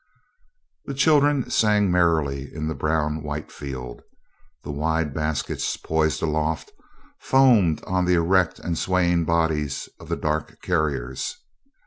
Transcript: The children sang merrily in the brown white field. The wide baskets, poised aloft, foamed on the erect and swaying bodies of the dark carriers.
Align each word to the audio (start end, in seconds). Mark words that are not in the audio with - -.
The 0.85 0.95
children 0.95 1.51
sang 1.51 1.91
merrily 1.91 2.51
in 2.51 2.67
the 2.67 2.73
brown 2.73 3.21
white 3.21 3.51
field. 3.51 4.01
The 4.63 4.71
wide 4.71 5.13
baskets, 5.13 5.77
poised 5.77 6.23
aloft, 6.23 6.71
foamed 7.19 7.83
on 7.83 8.05
the 8.05 8.15
erect 8.15 8.57
and 8.57 8.75
swaying 8.79 9.25
bodies 9.25 9.89
of 9.99 10.09
the 10.09 10.17
dark 10.17 10.59
carriers. 10.63 11.37